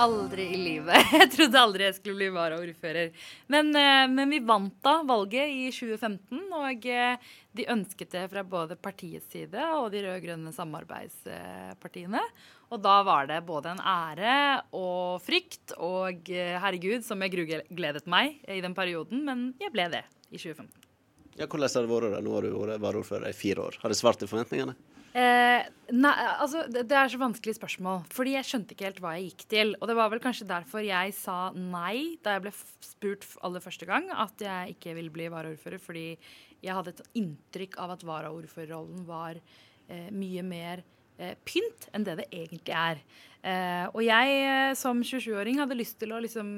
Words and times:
Aldri 0.00 0.46
i 0.54 0.56
livet. 0.56 1.10
Jeg 1.12 1.28
trodde 1.34 1.60
aldri 1.60 1.84
jeg 1.84 1.96
skulle 1.98 2.16
bli 2.22 2.30
varaordfører. 2.32 3.10
Men, 3.52 3.68
eh, 3.76 4.06
men 4.08 4.32
vi 4.32 4.38
vant 4.48 4.78
da 4.84 4.94
valget 5.04 5.52
i 5.52 5.66
2015, 5.76 6.46
og 6.56 6.86
eh, 6.88 7.28
de 7.52 7.66
ønsket 7.74 8.14
det 8.14 8.24
fra 8.32 8.44
både 8.46 8.78
partiets 8.80 9.28
side 9.28 9.66
og 9.76 9.90
de 9.92 10.00
rød-grønne 10.06 10.54
samarbeidspartiene. 10.56 12.22
Og 12.72 12.80
da 12.80 12.96
var 13.04 13.28
det 13.28 13.42
både 13.44 13.74
en 13.74 13.84
ære 13.84 14.36
og 14.72 15.20
frykt 15.26 15.76
og 15.76 16.32
eh, 16.32 16.56
herregud, 16.64 17.04
som 17.04 17.20
jeg 17.20 17.36
grugledet 17.36 18.06
meg 18.08 18.40
i 18.48 18.62
den 18.64 18.76
perioden, 18.78 19.26
men 19.28 19.50
jeg 19.60 19.74
ble 19.74 19.90
det 19.98 20.06
i 20.30 20.38
2015. 20.40 20.89
Ja, 21.38 21.46
Hvordan 21.46 21.68
har 21.68 21.86
det 21.86 21.92
vært? 21.92 22.24
Nå 22.24 22.32
har 22.36 22.46
du 22.46 22.54
vært 22.56 22.82
varaordfører 22.82 23.30
i 23.30 23.36
fire 23.36 23.68
år. 23.68 23.78
Har 23.82 23.92
det 23.92 23.98
svart 24.00 24.18
til 24.20 24.30
forventningene? 24.30 24.74
Eh, 25.10 25.64
nei, 25.90 26.12
altså 26.38 26.60
det, 26.70 26.84
det, 26.86 26.94
er 26.94 27.10
så 27.10 27.18
vanskelig 27.18 27.56
spørsmål. 27.56 28.04
Fordi 28.14 28.36
jeg 28.36 28.46
skjønte 28.46 28.76
ikke 28.76 28.86
helt 28.86 29.00
hva 29.02 29.14
jeg 29.16 29.30
gikk 29.30 29.46
til. 29.50 29.72
Og 29.80 29.90
det 29.90 29.96
var 29.98 30.12
vel 30.12 30.22
kanskje 30.22 30.46
derfor 30.50 30.84
jeg 30.86 31.14
sa 31.18 31.38
nei 31.56 32.20
da 32.22 32.36
jeg 32.36 32.44
ble 32.46 32.54
spurt 32.86 33.26
aller 33.46 33.64
første 33.64 33.88
gang 33.90 34.06
at 34.14 34.44
jeg 34.44 34.76
ikke 34.76 34.94
ville 34.98 35.14
bli 35.14 35.26
varaordfører. 35.32 35.82
Fordi 35.82 36.06
jeg 36.60 36.76
hadde 36.76 36.94
et 36.94 37.02
inntrykk 37.18 37.80
av 37.82 37.96
at 37.96 38.06
varaordførerrollen 38.06 39.02
var 39.08 39.40
eh, 39.40 40.08
mye 40.14 40.46
mer 40.46 40.84
eh, 41.18 41.34
pynt 41.42 41.90
enn 41.94 42.06
det 42.06 42.20
det 42.22 42.30
egentlig 42.30 42.76
er. 42.76 43.02
Eh, 43.40 43.86
og 43.94 44.02
jeg 44.04 44.34
eh, 44.44 44.72
som 44.76 45.00
27-åring 45.00 45.60
hadde 45.62 45.78
lyst 45.78 45.96
til 46.00 46.12
å 46.12 46.20
liksom 46.20 46.48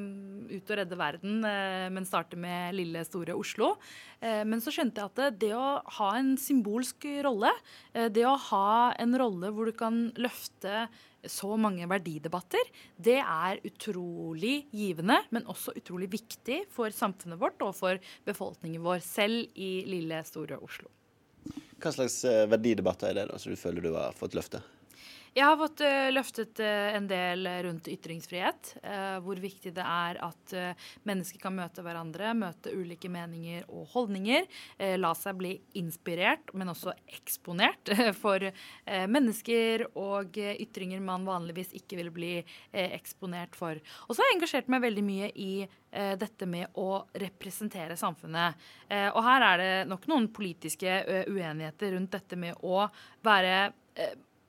ut 0.51 0.73
og 0.73 0.79
redde 0.81 0.99
verden, 0.99 1.39
eh, 1.47 1.87
men 1.95 2.09
starte 2.09 2.39
med 2.41 2.75
lille, 2.75 3.05
store 3.07 3.37
Oslo. 3.39 3.77
Eh, 4.19 4.43
men 4.49 4.63
så 4.65 4.75
skjønte 4.75 4.99
jeg 4.99 5.13
at 5.13 5.21
det, 5.21 5.31
det, 5.47 5.53
å 5.55 5.79
ha 6.01 6.11
en 6.19 6.35
symbolsk 6.41 7.07
rolle, 7.27 7.53
eh, 7.95 8.11
det 8.11 8.27
å 8.27 8.35
ha 8.51 8.91
en 8.99 9.15
rolle 9.23 9.53
hvor 9.55 9.71
du 9.71 9.77
kan 9.79 10.09
løfte 10.19 10.89
så 11.31 11.55
mange 11.61 11.87
verdidebatter, 11.87 12.73
det 12.99 13.21
er 13.21 13.61
utrolig 13.63 14.65
givende, 14.75 15.21
men 15.31 15.47
også 15.51 15.77
utrolig 15.79 16.11
viktig 16.11 16.65
for 16.75 16.91
samfunnet 16.91 17.39
vårt 17.39 17.63
og 17.63 17.77
for 17.79 18.03
befolkningen 18.27 18.83
vår, 18.83 18.99
selv 19.07 19.55
i 19.55 19.85
lille, 19.87 20.19
store 20.27 20.59
Oslo. 20.59 20.91
Hva 21.83 21.91
slags 21.95 22.21
eh, 22.27 22.45
verdidebatter 22.51 23.11
er 23.11 23.21
det 23.23 23.31
da, 23.31 23.39
som 23.43 23.55
du 23.55 23.59
føler 23.59 23.85
du 23.87 23.95
har 23.95 24.15
fått 24.19 24.35
løfte? 24.39 24.63
Jeg 25.33 25.47
har 25.49 25.57
fått 25.57 25.81
uh, 25.81 26.11
løftet 26.13 26.61
uh, 26.61 26.91
en 26.93 27.07
del 27.09 27.47
rundt 27.65 27.87
ytringsfrihet. 27.89 28.75
Uh, 28.85 29.17
hvor 29.25 29.39
viktig 29.41 29.71
det 29.73 29.85
er 29.85 30.19
at 30.21 30.53
mennesker 31.09 31.41
kan 31.41 31.55
møte 31.57 31.81
hverandre, 31.85 32.35
møte 32.37 32.75
ulike 32.77 33.09
meninger 33.09 33.65
og 33.73 33.89
holdninger. 33.95 34.45
la 35.01 35.13
seg 35.17 35.39
bli 35.39 35.53
inspirert, 35.79 36.53
men 36.53 36.71
også 36.73 36.93
eksponert 37.17 37.91
for 38.23 38.45
mennesker 39.09 39.85
og 39.99 40.37
ytringer 40.37 41.01
man 41.05 41.25
vanligvis 41.27 41.73
ikke 41.79 41.99
vil 42.01 42.11
bli 42.15 42.33
eksponert 42.73 43.57
for. 43.57 43.79
Og 44.07 44.15
så 44.15 44.23
har 44.23 44.31
jeg 44.31 44.39
engasjert 44.39 44.73
meg 44.73 44.85
veldig 44.85 45.05
mye 45.07 45.31
i 45.35 45.53
dette 46.21 46.49
med 46.49 46.77
å 46.81 47.05
representere 47.23 47.97
samfunnet. 48.01 48.59
og 49.13 49.23
her 49.27 49.47
er 49.49 49.63
det 49.63 49.73
nok 49.93 50.09
noen 50.11 50.29
politiske 50.35 50.99
uenigheter 51.29 51.97
rundt 51.97 52.19
dette 52.19 52.39
med 52.41 52.61
å 52.67 52.85
være 53.25 53.57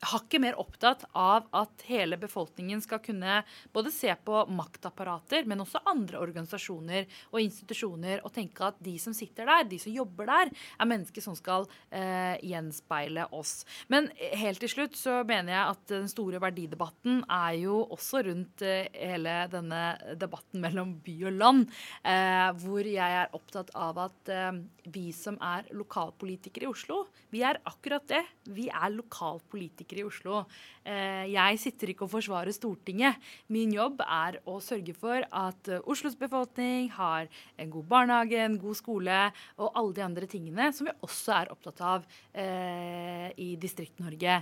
hakket 0.03 0.41
mer 0.43 0.57
opptatt 0.59 1.05
av 1.17 1.47
at 1.55 1.85
hele 1.87 2.17
befolkningen 2.21 2.81
skal 2.83 3.01
kunne 3.03 3.41
både 3.73 3.91
se 3.93 4.13
på 4.25 4.43
maktapparater, 4.53 5.47
men 5.49 5.63
også 5.63 5.83
andre 5.89 6.19
organisasjoner 6.23 7.07
og 7.31 7.39
institusjoner, 7.41 8.23
og 8.23 8.33
tenke 8.35 8.67
at 8.67 8.79
de 8.83 8.95
som 9.01 9.15
sitter 9.15 9.49
der, 9.49 9.67
de 9.69 9.79
som 9.81 9.93
jobber 9.93 10.29
der, 10.29 10.51
er 10.53 10.89
mennesker 10.89 11.23
som 11.23 11.37
skal 11.37 11.67
eh, 11.89 12.35
gjenspeile 12.43 13.27
oss. 13.35 13.63
Men 13.91 14.09
helt 14.19 14.61
til 14.63 14.71
slutt 14.71 14.97
så 14.99 15.21
mener 15.27 15.55
jeg 15.55 15.75
at 15.75 15.93
den 15.93 16.09
store 16.11 16.41
verdidebatten 16.43 17.23
er 17.31 17.57
jo 17.61 17.81
også 17.93 18.23
rundt 18.27 18.63
eh, 18.65 18.89
hele 18.93 19.35
denne 19.51 19.83
debatten 20.19 20.63
mellom 20.63 20.97
by 21.03 21.17
og 21.29 21.37
land, 21.39 21.65
eh, 22.07 22.49
hvor 22.63 22.87
jeg 22.87 23.19
er 23.23 23.33
opptatt 23.35 23.73
av 23.77 24.01
at 24.07 24.33
eh, 24.33 24.51
vi 24.93 25.09
som 25.15 25.37
er 25.43 25.69
lokalpolitikere 25.75 26.67
i 26.67 26.71
Oslo, 26.71 27.03
vi 27.33 27.43
er 27.45 27.61
akkurat 27.69 28.05
det. 28.09 28.23
Vi 28.53 28.67
er 28.69 28.93
lokalpolitikere 28.93 29.92
politikere 29.93 30.01
i 30.01 30.07
Oslo. 30.07 30.43
Eh, 30.83 31.31
jeg 31.31 31.59
sitter 31.61 31.91
ikke 31.91 32.05
og 32.05 32.11
forsvarer 32.11 32.53
Stortinget. 32.53 33.15
Min 33.49 33.73
jobb 33.73 34.01
er 34.03 34.39
å 34.45 34.59
sørge 34.61 34.93
for 34.97 35.23
at 35.23 35.69
eh, 35.69 35.81
Oslos 35.85 36.15
befolkning 36.15 36.89
har 36.91 37.29
en 37.57 37.69
god 37.69 37.85
barnehage, 37.87 38.39
en 38.39 38.59
god 38.59 38.75
skole 38.75 39.19
og 39.57 39.71
alle 39.73 39.93
de 39.93 40.03
andre 40.03 40.27
tingene 40.27 40.71
som 40.73 40.87
vi 40.87 40.95
også 41.01 41.35
er 41.37 41.53
opptatt 41.53 41.81
av 41.81 42.05
eh, 42.33 43.29
i 43.37 43.55
Distrikt-Norge. 43.57 44.41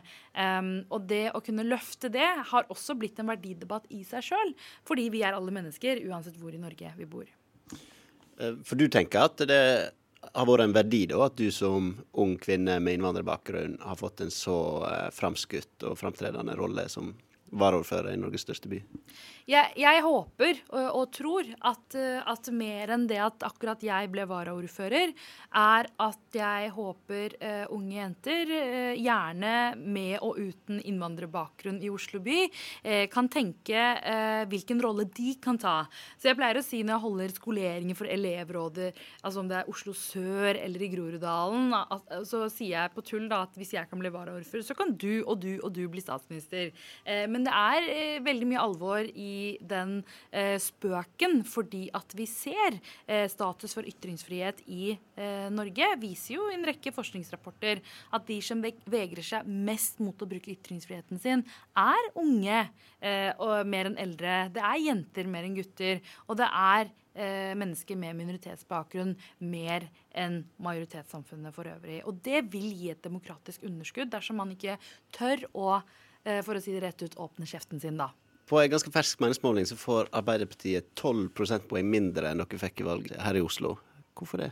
og 0.90 1.08
det 1.08 1.32
å 1.36 1.42
kunne 1.44 1.66
løfte 1.66 2.10
det 2.12 2.28
har 2.52 2.68
også 2.72 2.96
blitt 2.96 3.20
en 3.20 3.30
verdidebatt 3.30 3.88
i 3.92 4.04
seg 4.08 4.24
sjøl, 4.24 4.54
fordi 4.88 5.10
vi 5.12 5.24
er 5.24 5.36
alle 5.36 5.52
mennesker 5.54 6.02
uansett 6.08 6.38
hvor 6.40 6.54
i 6.54 6.62
Norge 6.62 6.92
vi 6.98 7.06
bor. 7.06 7.28
For 8.66 8.80
du 8.80 8.88
tenker 8.90 9.28
at 9.28 9.44
det 9.48 9.62
har 10.22 10.48
vært 10.48 10.66
en 10.66 10.76
verdi 10.76 11.02
da, 11.10 11.24
at 11.26 11.38
du 11.40 11.50
som 11.54 11.92
ung 12.22 12.38
kvinne 12.42 12.78
med 12.80 12.98
innvandrerbakgrunn 12.98 13.80
har 13.84 14.00
fått 14.00 14.24
en 14.24 14.34
så 14.34 14.58
eh, 14.88 15.10
framskutt 15.16 15.88
og 15.90 15.98
framtredende 16.00 16.56
rolle 16.60 16.88
som 16.92 17.14
varaordfører 17.52 18.14
i 18.16 18.20
Norges 18.20 18.46
største 18.46 18.72
by? 18.72 18.82
Jeg, 19.50 19.74
jeg 19.80 20.02
håper 20.06 20.60
og, 20.70 20.88
og 21.02 21.06
tror 21.16 21.48
at, 21.68 21.96
at, 21.98 22.50
mer 22.56 22.94
enn 22.94 23.08
det 23.10 23.20
at 23.22 23.44
akkurat 23.48 23.82
jeg 23.84 24.10
ble 24.12 24.26
varaordfører, 24.30 25.12
er 25.62 25.90
at 26.04 26.38
jeg 26.38 26.70
håper 26.76 27.36
uh, 27.42 27.74
unge 27.76 27.96
jenter, 27.98 28.52
uh, 28.52 28.94
gjerne 28.96 29.54
med 29.82 30.18
og 30.24 30.40
uten 30.40 30.82
innvandrerbakgrunn 30.88 31.82
i 31.84 31.92
Oslo 31.92 32.22
by, 32.24 32.38
uh, 32.48 33.06
kan 33.12 33.30
tenke 33.32 33.82
hvilken 34.52 34.82
rolle 34.84 35.06
de 35.16 35.34
kan 35.42 35.58
ta. 35.60 35.84
Så 36.20 36.30
jeg 36.30 36.38
pleier 36.40 36.60
å 36.60 36.64
si 36.66 36.82
når 36.84 36.94
jeg 36.94 37.04
holder 37.06 37.34
skoleringer 37.36 37.98
for 37.98 38.10
elevrådet, 38.12 38.92
altså 39.22 39.42
om 39.42 39.50
det 39.50 39.60
er 39.60 39.72
Oslo 39.72 39.94
sør 39.98 40.58
eller 40.58 40.86
i 40.86 40.90
Groruddalen, 40.92 41.74
at, 41.82 42.16
så 42.28 42.44
sier 42.52 42.76
jeg 42.76 42.94
på 42.96 43.04
tull 43.08 43.28
da 43.32 43.44
at 43.46 43.58
hvis 43.60 43.74
jeg 43.76 43.90
kan 43.90 44.02
bli 44.02 44.12
varaordfører, 44.14 44.66
så 44.66 44.78
kan 44.78 44.94
du 44.96 45.22
og 45.22 45.42
du 45.44 45.54
og 45.60 45.72
du 45.76 45.84
bli 45.92 46.04
statsminister. 46.04 46.72
men 47.32 47.41
det 47.48 47.54
er 47.54 48.22
veldig 48.26 48.48
mye 48.50 48.62
alvor 48.64 49.08
i 49.08 49.58
den 49.62 50.00
eh, 50.32 50.58
spøken, 50.62 51.42
fordi 51.48 51.86
at 51.98 52.16
vi 52.18 52.28
ser 52.30 52.78
eh, 53.08 53.28
status 53.32 53.76
for 53.78 53.88
ytringsfrihet 53.88 54.64
i 54.72 54.94
eh, 54.94 55.48
Norge, 55.54 55.92
viser 56.02 56.38
jo 56.38 56.48
en 56.52 56.66
rekke 56.68 56.94
forskningsrapporter 56.96 57.82
at 58.16 58.28
de 58.30 58.40
som 58.46 58.62
vegrer 58.62 59.26
seg 59.26 59.48
mest 59.48 60.02
mot 60.04 60.18
å 60.22 60.30
bruke 60.30 60.54
ytringsfriheten 60.54 61.22
sin, 61.22 61.46
er 61.78 62.10
unge 62.20 62.64
eh, 63.00 63.32
og 63.42 63.68
mer 63.70 63.92
enn 63.92 64.00
eldre. 64.02 64.48
Det 64.54 64.64
er 64.66 64.84
jenter 64.86 65.30
mer 65.30 65.48
enn 65.48 65.58
gutter. 65.58 66.02
Og 66.28 66.40
det 66.40 66.48
er 66.48 66.92
eh, 67.14 67.54
mennesker 67.58 68.00
med 68.00 68.18
minoritetsbakgrunn 68.20 69.16
mer 69.52 69.88
enn 70.18 70.42
majoritetssamfunnet 70.64 71.56
for 71.56 71.70
øvrig. 71.72 72.02
Og 72.08 72.22
det 72.26 72.46
vil 72.54 72.70
gi 72.76 72.92
et 72.94 73.04
demokratisk 73.04 73.66
underskudd 73.68 74.12
dersom 74.14 74.42
man 74.42 74.54
ikke 74.56 74.78
tør 75.16 75.46
å 75.54 75.68
eh, 75.80 75.92
for 76.46 76.58
å 76.58 76.62
si 76.62 76.74
det 76.76 76.84
rett 76.84 77.02
ut, 77.02 77.16
åpne 77.18 77.48
kjeften 77.50 77.82
sin, 77.82 77.98
da. 77.98 78.12
På 78.52 78.60
en 78.60 78.72
ganske 78.72 78.92
fersk 78.92 79.22
meningsmåling 79.24 79.66
så 79.70 79.78
får 79.80 80.10
Arbeiderpartiet 80.18 80.90
12 81.00 81.30
prosentpoeng 81.38 81.88
mindre 81.88 82.34
enn 82.34 82.44
dere 82.44 82.60
fikk 82.60 82.84
i 82.84 82.88
valget 82.90 83.22
her 83.24 83.40
i 83.40 83.44
Oslo. 83.46 83.78
Hvorfor 84.18 84.44
det? 84.44 84.52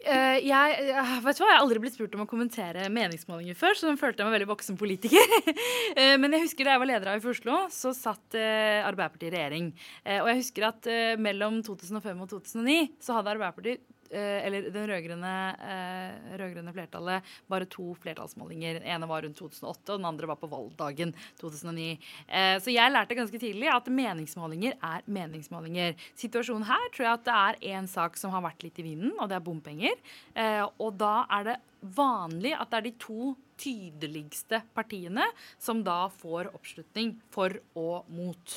Uh, 0.00 0.38
jeg, 0.40 0.76
uh, 0.96 1.18
vet 1.20 1.36
du 1.36 1.42
hva, 1.42 1.50
jeg 1.50 1.58
har 1.58 1.60
aldri 1.60 1.80
blitt 1.82 1.92
spurt 1.98 2.14
om 2.16 2.22
å 2.24 2.28
kommentere 2.28 2.86
meningsmålinger 2.88 3.58
før, 3.58 3.76
så 3.76 3.84
nå 3.90 4.00
følte 4.00 4.22
jeg 4.22 4.30
meg 4.30 4.38
veldig 4.38 4.48
voksen 4.54 4.78
politiker. 4.80 5.34
uh, 5.52 6.16
men 6.22 6.32
jeg 6.32 6.46
husker 6.46 6.64
da 6.64 6.72
jeg 6.72 6.82
var 6.86 6.88
leder 6.88 7.12
av 7.12 7.20
i 7.20 7.32
Oslo, 7.34 7.58
så 7.74 7.92
satt 7.92 8.38
Arbeiderpartiet 8.40 9.28
i 9.28 9.34
regjering. 9.36 9.70
og 10.22 10.30
jeg 10.30 10.40
husker 10.40 10.70
at 10.70 10.88
mellom 11.20 11.60
2005 11.66 12.24
og 12.24 12.32
2009 12.32 12.78
så 13.04 13.18
hadde 13.18 13.34
Arbeiderpartiet 13.36 13.84
Eh, 13.84 13.99
eller 14.18 14.68
den 14.74 14.88
rød-grønne 14.90 15.34
eh, 15.62 16.72
flertallet 16.74 17.30
bare 17.50 17.68
to 17.70 17.94
flertallsmålinger. 18.02 18.80
Den 18.80 18.88
ene 18.90 19.08
var 19.10 19.22
rundt 19.22 19.38
2008, 19.38 19.92
og 19.92 20.00
den 20.00 20.08
andre 20.10 20.30
var 20.30 20.40
på 20.40 20.50
valgdagen 20.50 21.14
2009. 21.40 21.88
Eh, 22.26 22.56
så 22.62 22.74
jeg 22.74 22.92
lærte 22.92 23.18
ganske 23.18 23.40
tidlig 23.42 23.70
at 23.72 23.90
meningsmålinger 23.90 24.76
er 24.76 25.06
meningsmålinger. 25.06 25.96
Situasjonen 26.18 26.68
her 26.68 26.86
tror 26.94 27.06
jeg 27.06 27.18
at 27.20 27.26
det 27.28 27.38
er 27.40 27.78
én 27.78 27.90
sak 27.90 28.18
som 28.20 28.34
har 28.34 28.44
vært 28.44 28.66
litt 28.66 28.78
i 28.82 28.86
vinden, 28.86 29.14
og 29.18 29.30
det 29.30 29.38
er 29.38 29.44
bompenger. 29.44 29.98
Og 30.80 30.94
da 30.98 31.14
er 31.38 31.46
det 31.46 31.56
vanlig 31.80 32.54
at 32.56 32.72
det 32.72 32.80
er 32.80 32.88
de 32.88 32.96
to 33.00 33.34
tydeligste 33.60 34.62
partiene 34.72 35.26
som 35.60 35.82
da 35.84 36.06
får 36.08 36.48
oppslutning 36.56 37.18
for 37.32 37.52
og 37.76 38.08
mot. 38.08 38.54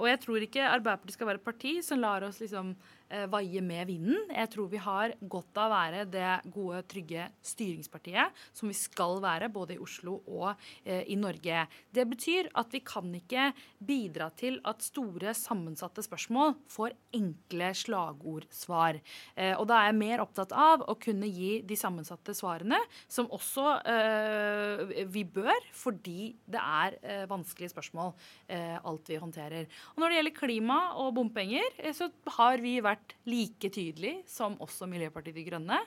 og 0.00 0.06
jeg 0.08 0.20
tror 0.22 0.46
ikke 0.46 0.64
Arbeiderpartiet 0.64 1.18
skal 1.18 1.28
være 1.28 1.42
et 1.42 1.44
parti 1.44 1.74
som 1.84 2.00
lar 2.00 2.24
oss 2.24 2.40
liksom 2.40 2.72
eh, 3.14 3.26
vaie 3.30 3.62
med 3.64 3.86
vinden. 3.88 4.30
Jeg 4.32 4.50
tror 4.52 4.68
vi 4.70 4.80
har 4.82 5.14
godt 5.20 5.58
av 5.60 5.68
å 5.68 5.74
være 5.74 6.04
det 6.10 6.30
gode, 6.54 6.82
trygge 6.90 7.28
styringspartiet 7.44 8.44
som 8.56 8.70
vi 8.70 8.76
skal 8.78 9.20
være, 9.24 9.50
både 9.52 9.76
i 9.76 9.82
Oslo 9.82 10.18
og 10.26 10.50
eh, 10.84 11.04
i 11.10 11.18
Norge. 11.20 11.64
Det 11.94 12.06
betyr 12.10 12.50
at 12.60 12.74
vi 12.74 12.82
kan 12.84 13.10
ikke 13.18 13.50
bidra 13.84 14.30
til 14.36 14.60
at 14.66 14.84
store, 14.84 15.34
sammensatte 15.36 16.04
spørsmål 16.04 16.54
får 16.72 16.96
enkle 17.16 17.70
slagordsvar. 17.84 19.00
Eh, 19.36 19.54
og 19.58 19.68
da 19.70 19.80
er 19.80 19.92
jeg 19.92 20.00
mer 20.00 20.24
opptatt 20.24 20.54
av 20.54 20.86
å 20.88 20.96
kunne 21.00 21.28
gi 21.30 21.58
de 21.66 21.78
sammensatte 21.78 22.33
svarene, 22.36 22.78
som 23.10 23.30
også 23.34 23.66
eh, 23.90 25.04
vi 25.10 25.24
bør, 25.24 25.68
fordi 25.76 26.32
det 26.50 26.60
er 26.60 26.98
eh, 27.02 27.24
vanskelige 27.30 27.72
spørsmål 27.72 28.12
eh, 28.48 28.76
alt 28.78 29.10
vi 29.10 29.20
håndterer. 29.20 29.68
Og 29.94 30.02
Når 30.02 30.10
det 30.10 30.18
gjelder 30.20 30.36
klima 30.38 30.78
og 31.00 31.14
bompenger, 31.18 31.70
eh, 31.78 31.94
så 31.96 32.10
har 32.38 32.62
vi 32.64 32.76
vært 32.84 33.16
like 33.30 33.70
tydelige 33.70 34.24
som 34.30 34.58
også 34.62 34.88
Miljøpartiet 34.90 35.36
De 35.38 35.46
Grønne. 35.48 35.80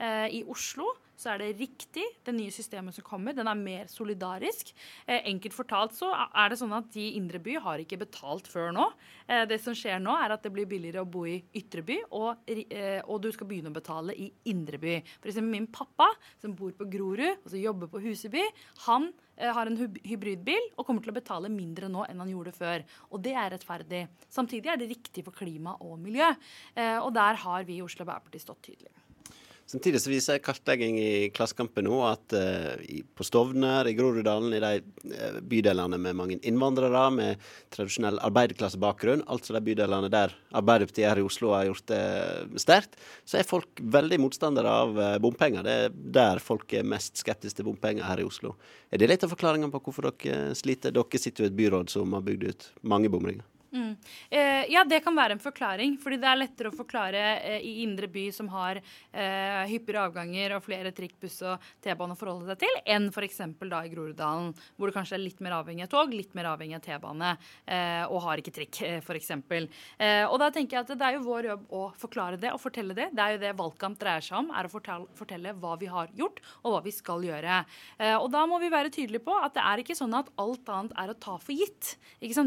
Eh, 0.00 0.40
I 0.40 0.42
Oslo 0.48 0.88
så 1.20 1.34
er 1.34 1.42
det 1.42 1.58
riktig, 1.58 2.04
det 2.24 2.32
nye 2.32 2.52
systemet 2.54 2.96
som 2.96 3.04
kommer. 3.04 3.34
Den 3.36 3.48
er 3.50 3.58
mer 3.58 3.88
solidarisk. 3.92 4.70
Eh, 5.04 5.20
enkelt 5.28 5.52
fortalt 5.52 5.92
så 5.92 6.08
er 6.16 6.48
det 6.48 6.56
sånn 6.56 6.72
at 6.72 6.88
de 6.94 7.02
i 7.10 7.18
indre 7.18 7.36
by 7.44 7.58
har 7.60 7.82
ikke 7.82 7.98
betalt 8.00 8.48
før 8.48 8.72
nå. 8.72 8.86
Eh, 9.28 9.44
det 9.50 9.58
som 9.60 9.76
skjer 9.76 10.00
nå, 10.00 10.14
er 10.16 10.32
at 10.32 10.46
det 10.46 10.52
blir 10.54 10.68
billigere 10.70 11.04
å 11.04 11.10
bo 11.10 11.26
i 11.28 11.36
ytre 11.60 11.84
by, 11.84 11.98
og, 12.16 12.48
og 13.04 13.20
du 13.20 13.28
skal 13.36 13.50
begynne 13.50 13.68
å 13.68 13.76
betale 13.76 14.16
i 14.16 14.30
indre 14.48 14.80
by. 14.80 14.94
Eksempel 15.20 15.50
min 15.52 15.68
pappa, 15.68 16.08
som 16.40 16.56
bor 16.56 16.72
på 16.78 16.88
Grorud, 16.88 17.44
og 17.44 17.52
som 17.52 17.60
jobber 17.60 17.92
på 17.92 18.00
Huseby, 18.06 18.46
han 18.86 19.10
har 19.40 19.68
en 19.68 19.78
hybridbil 20.04 20.74
og 20.74 20.84
kommer 20.84 21.04
til 21.04 21.12
å 21.12 21.16
betale 21.16 21.48
mindre 21.52 21.88
nå 21.88 22.04
enn 22.08 22.20
han 22.20 22.32
gjorde 22.32 22.52
før. 22.56 22.84
Og 23.08 23.22
det 23.24 23.32
er 23.36 23.54
rettferdig. 23.54 24.02
Samtidig 24.28 24.72
er 24.72 24.80
det 24.80 24.90
riktig 24.90 25.24
for 25.24 25.36
klima 25.36 25.78
og 25.80 25.96
miljø. 26.00 26.28
Og 27.00 27.08
der 27.16 27.40
har 27.46 27.64
vi 27.64 27.78
i 27.78 27.84
Oslo 27.84 28.04
Arbeiderparti 28.04 28.42
stått 28.44 28.66
tydelig. 28.68 28.92
Samtidig 29.70 30.00
så 30.02 30.10
viser 30.10 30.40
kartlegging 30.42 30.96
i 30.98 31.10
Klassekampen 31.30 31.86
nå 31.86 32.00
at 32.02 32.34
uh, 32.34 32.80
på 33.14 33.26
Stovner, 33.26 33.86
i 33.86 33.92
Groruddalen, 33.94 34.50
i 34.56 34.62
de 34.62 34.70
uh, 35.12 35.36
bydelene 35.46 35.98
med 36.02 36.16
mange 36.18 36.38
innvandrere 36.42 37.04
med 37.14 37.44
tradisjonell 37.70 38.18
arbeiderklassebakgrunn, 38.26 39.22
altså 39.30 39.54
de 39.54 39.62
bydelene 39.68 40.10
der 40.10 40.34
Arbeiderpartiet 40.58 41.06
her 41.06 41.20
i 41.22 41.26
Oslo 41.28 41.52
har 41.54 41.68
gjort 41.68 41.86
det 41.92 42.00
sterkt, 42.64 42.98
så 43.22 43.38
er 43.38 43.46
folk 43.46 43.84
veldig 43.94 44.18
motstandere 44.24 44.74
av 44.82 44.98
uh, 44.98 45.12
bompenger. 45.22 45.62
Det 45.62 45.78
er 45.84 45.94
der 46.18 46.42
folk 46.42 46.74
er 46.74 46.90
mest 46.96 47.22
skeptiske 47.22 47.60
til 47.60 47.70
bompenger 47.70 48.08
her 48.10 48.24
i 48.24 48.26
Oslo. 48.26 48.56
Er 48.90 48.98
det 48.98 49.12
litt 49.12 49.28
av 49.28 49.30
forklaringen 49.36 49.70
på 49.70 49.84
hvorfor 49.86 50.10
dere 50.10 50.58
sliter? 50.58 50.90
Dere 50.98 51.22
sitter 51.22 51.46
jo 51.46 51.46
i 51.46 51.54
et 51.54 51.60
byråd 51.62 51.94
som 51.94 52.18
har 52.18 52.26
bygd 52.26 52.50
ut 52.50 52.70
mange 52.82 53.12
bomringer. 53.12 53.46
Mm. 53.72 53.96
Eh, 54.30 54.64
ja, 54.72 54.82
det 54.84 54.98
kan 55.04 55.14
være 55.14 55.36
en 55.36 55.42
forklaring. 55.42 55.96
fordi 56.02 56.16
det 56.18 56.26
er 56.26 56.38
lettere 56.38 56.70
å 56.70 56.74
forklare 56.74 57.20
eh, 57.38 57.60
i 57.62 57.82
indre 57.84 58.08
by 58.10 58.24
som 58.34 58.48
har 58.50 58.80
eh, 58.80 59.62
hyppigere 59.70 60.08
avganger 60.08 60.56
og 60.56 60.64
flere 60.64 60.90
trikk, 60.94 61.14
buss 61.22 61.38
og 61.46 61.62
T-bane 61.82 62.16
å 62.16 62.18
forholde 62.18 62.50
seg 62.50 62.64
til, 62.64 62.80
enn 62.84 63.08
f.eks. 63.14 63.38
da 63.70 63.82
i 63.86 63.92
Groruddalen, 63.92 64.50
hvor 64.76 64.90
det 64.90 64.96
kanskje 64.96 65.16
er 65.18 65.22
litt 65.22 65.42
mer 65.44 65.54
avhengig 65.60 65.86
av 65.86 65.92
tog, 65.92 66.14
litt 66.14 66.34
mer 66.34 66.50
avhengig 66.50 66.80
av 66.80 66.84
T-bane, 66.86 67.30
eh, 67.66 68.02
og 68.08 68.24
har 68.26 68.42
ikke 68.42 68.54
trikk, 68.58 68.80
eh, 68.88 68.98
f.eks. 68.98 69.30
Eh, 69.38 70.24
og 70.26 70.38
da 70.42 70.50
tenker 70.50 70.78
jeg 70.80 70.88
at 70.88 70.92
det 70.96 71.06
er 71.06 71.18
jo 71.18 71.26
vår 71.28 71.50
jobb 71.52 71.70
å 71.78 71.84
forklare 72.00 72.40
det 72.42 72.50
og 72.54 72.62
fortelle 72.62 72.96
det. 72.98 73.10
Det 73.14 73.22
er 73.22 73.36
jo 73.36 73.42
det 73.44 73.54
valgkamp 73.60 74.00
dreier 74.02 74.24
seg 74.24 74.40
om, 74.42 74.50
er 74.50 74.66
å 74.66 74.72
fortelle, 74.72 75.06
fortelle 75.18 75.54
hva 75.62 75.76
vi 75.78 75.90
har 75.90 76.10
gjort, 76.18 76.42
og 76.64 76.74
hva 76.74 76.82
vi 76.86 76.94
skal 76.94 77.22
gjøre. 77.28 77.62
Eh, 78.00 78.16
og 78.16 78.30
da 78.34 78.42
må 78.50 78.58
vi 78.62 78.72
være 78.72 78.90
tydelige 78.90 79.22
på 79.30 79.38
at 79.38 79.54
det 79.54 79.62
er 79.62 79.84
ikke 79.84 79.98
sånn 79.98 80.18
at 80.18 80.34
alt 80.42 80.74
annet 80.74 80.98
er 80.98 81.14
å 81.14 81.18
ta 81.20 81.38
for 81.38 81.54
gitt. 81.54 81.94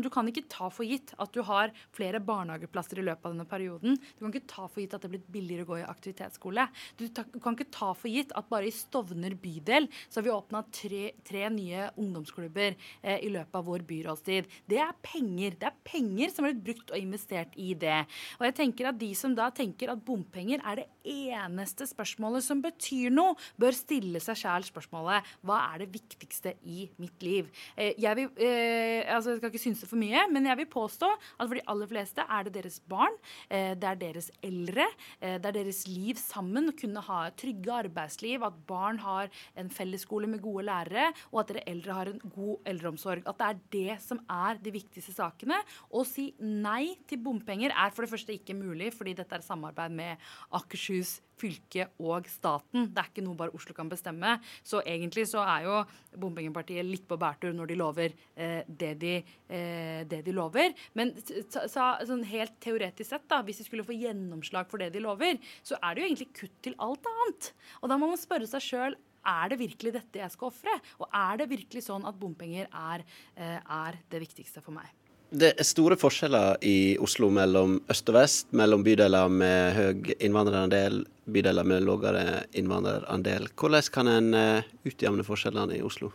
Du 0.04 0.10
kan 0.12 0.28
ikke 0.28 0.44
ta 0.52 0.68
for 0.74 0.84
gitt 0.84 1.12
at 1.21 1.33
du 1.36 1.42
har 1.48 1.74
flere 1.95 2.21
barnehageplasser 2.24 3.01
i 3.01 3.06
løpet 3.07 3.27
av 3.27 3.36
denne 3.36 3.48
perioden. 3.50 3.98
Du 4.15 4.24
kan 4.24 4.33
ikke 4.33 4.51
ta 4.54 4.68
for 4.68 4.81
gitt 4.83 4.95
at 4.95 5.04
det 5.04 5.10
er 5.10 5.15
blitt 5.18 5.31
billigere 5.33 5.68
å 5.68 5.71
gå 5.74 5.80
i 5.81 5.88
aktivitetsskole. 5.88 6.68
Du, 7.00 7.06
kan 7.13 7.57
ikke 7.57 7.69
ta 7.74 7.92
for 7.98 8.12
gitt 8.12 8.33
at 8.38 8.50
bare 8.51 8.69
i 8.69 8.74
Stovner 8.74 9.36
bydel 9.39 9.89
så 10.07 10.19
har 10.19 10.27
vi 10.27 10.33
åpna 10.33 10.63
tre, 10.74 11.04
tre, 11.25 11.45
nye 11.54 11.89
ungdomsklubber 12.00 12.75
eh, 13.01 13.19
i 13.25 13.31
løpet 13.33 13.60
av 13.60 13.68
vår 13.68 13.86
byrådstid. 13.89 14.50
Det 14.69 14.80
er 14.81 14.95
penger. 15.06 15.57
Det 15.60 15.69
er 15.69 15.80
penger 15.86 16.33
som 16.33 16.48
har 16.48 16.54
blitt 16.54 16.65
brukt 16.69 16.94
og 16.94 17.00
investert 17.00 17.57
i 17.60 17.74
det. 17.80 18.04
Og 18.39 18.48
jeg 18.48 18.57
tenker 18.62 18.89
at 18.89 19.00
de 19.01 19.12
som 19.18 19.36
da 19.38 19.50
tenker 19.54 19.92
at 19.94 20.04
bompenger 20.06 20.63
er 20.63 20.83
det 20.83 20.88
eneste 21.04 21.88
spørsmålet 21.89 22.45
som 22.45 22.62
betyr 22.63 23.12
noe, 23.13 23.36
bør 23.60 23.75
stille 23.75 24.21
seg 24.24 24.39
sjæl 24.39 24.65
spørsmålet 24.68 25.33
hva 25.44 25.60
er 25.74 25.83
det 25.83 25.92
viktigste 25.94 26.56
i 26.69 26.88
mitt 27.01 27.24
liv? 27.25 27.50
Eh, 27.75 27.94
jeg, 28.01 28.15
vil, 28.19 28.30
eh, 28.38 29.04
altså 29.13 29.33
jeg 29.33 29.42
skal 29.42 29.51
ikke 29.51 29.63
synse 29.63 29.89
for 29.89 30.00
mye, 30.00 30.25
men 30.31 30.48
jeg 30.50 30.62
vil 30.62 30.69
påstå 30.74 31.03
at 31.12 31.48
for 31.48 31.58
de 31.58 31.66
aller 31.72 31.90
fleste 31.90 32.26
er 32.26 32.48
det 32.48 32.56
deres 32.58 32.80
barn, 32.90 33.16
eh, 33.50 33.74
det 33.80 33.90
er 33.90 34.00
deres 34.02 34.30
eldre, 34.44 34.88
eh, 35.20 35.38
det 35.42 35.52
er 35.52 35.58
deres 35.60 35.84
liv 35.90 36.20
sammen. 36.20 36.70
Å 36.72 36.78
kunne 36.78 37.04
ha 37.08 37.20
trygge 37.40 37.74
arbeidsliv, 37.84 38.44
at 38.46 38.62
barn 38.70 39.02
har 39.04 39.30
en 39.60 39.70
fellesskole 39.70 40.30
med 40.30 40.44
gode 40.44 40.66
lærere, 40.70 41.12
og 41.32 41.44
at 41.44 41.54
dere 41.54 41.68
eldre 41.68 41.98
har 41.98 42.12
en 42.12 42.22
god 42.36 42.72
eldreomsorg. 42.74 43.28
At 43.28 43.42
det 43.42 43.50
er 43.50 43.62
det 43.78 44.02
som 44.04 44.22
er 44.30 44.62
de 44.64 44.74
viktigste 44.76 45.16
sakene. 45.16 45.60
Å 45.92 46.06
si 46.08 46.32
nei 46.40 46.96
til 47.08 47.22
bompenger 47.24 47.74
er 47.76 47.94
for 47.94 48.06
det 48.06 48.14
første 48.14 48.36
ikke 48.36 48.58
mulig, 48.58 48.94
fordi 48.96 49.16
dette 49.18 49.38
er 49.38 49.46
samarbeid 49.46 49.94
med 49.94 50.18
Akershus 50.52 51.20
fylke 51.40 51.88
og 52.02 52.28
staten. 52.32 52.90
Det 52.94 53.02
er 53.02 53.12
ikke 53.12 53.26
noe 53.26 53.38
bare 53.40 53.54
Oslo 53.58 53.76
kan 53.78 53.90
bestemme. 53.92 54.36
Så 54.66 54.82
egentlig 54.86 55.26
så 55.32 55.44
er 55.44 55.68
jo 55.68 55.80
bompengepartiet 56.20 56.86
litt 56.88 57.08
på 57.10 57.18
bærtur 57.22 57.56
når 57.56 57.72
de 57.72 57.80
lover 57.80 58.16
eh, 58.36 58.62
det, 58.68 58.94
de, 59.02 59.16
eh, 59.48 60.02
det, 60.10 60.24
de, 60.26 60.36
lover. 60.36 60.76
Men 60.98 61.14
så, 61.24 61.66
sånn 62.06 62.26
helt 62.30 62.60
teoretisk 62.64 63.10
sett, 63.14 63.28
da, 63.32 63.42
hvis 63.46 63.62
de 63.62 63.68
skulle 63.68 63.88
få 63.88 63.98
gjennomslag 63.98 64.70
for 64.72 64.84
det 64.84 64.94
de 64.94 65.04
lover, 65.04 65.40
så 65.66 65.80
er 65.82 65.94
det 65.94 66.04
jo 66.04 66.12
egentlig 66.12 66.32
kutt 66.44 66.60
til 66.66 66.78
alt 66.84 67.10
annet. 67.10 67.54
Og 67.82 67.92
da 67.92 68.00
må 68.00 68.12
man 68.12 68.22
spørre 68.22 68.50
seg 68.50 68.64
sjøl 68.64 69.00
er 69.24 69.54
det 69.54 69.60
virkelig 69.62 69.94
dette 69.96 70.20
jeg 70.20 70.34
skal 70.34 70.50
ofre? 70.50 70.74
Og 71.00 71.08
er 71.08 71.40
det 71.40 71.52
virkelig 71.52 71.86
sånn 71.86 72.04
at 72.10 72.18
bompenger 72.20 72.68
er, 72.68 73.06
eh, 73.36 73.60
er 73.60 74.00
det 74.12 74.20
viktigste 74.26 74.64
for 74.64 74.76
meg? 74.76 74.92
Det 75.34 75.50
er 75.58 75.66
store 75.66 75.96
forskjeller 75.98 76.60
i 76.70 76.94
Oslo 77.02 77.32
mellom 77.34 77.80
øst 77.90 78.10
og 78.12 78.20
vest, 78.20 78.52
mellom 78.54 78.84
bydeler 78.86 79.32
med 79.34 79.74
høy 79.74 80.12
innvandrerandel, 80.22 81.00
bydeler 81.26 81.66
med 81.66 81.88
lavere 81.88 82.44
innvandrerandel. 82.54 83.48
Hvordan 83.58 83.90
kan 83.96 84.12
en 84.12 84.28
uh, 84.38 84.68
utjevne 84.86 85.26
forskjellene 85.26 85.80
i 85.80 85.82
Oslo? 85.82 86.12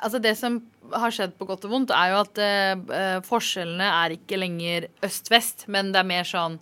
Altså 0.00 0.22
Det 0.24 0.32
som 0.40 0.56
har 0.94 1.12
skjedd 1.12 1.36
på 1.36 1.50
godt 1.50 1.66
og 1.68 1.74
vondt, 1.74 1.92
er 1.92 2.14
jo 2.14 2.22
at 2.22 2.40
uh, 2.40 3.20
forskjellene 3.28 3.90
er 4.00 4.16
ikke 4.16 4.40
lenger 4.40 4.88
øst-vest, 5.04 5.66
men 5.68 5.92
det 5.92 6.00
er 6.00 6.08
mer 6.08 6.28
sånn 6.28 6.56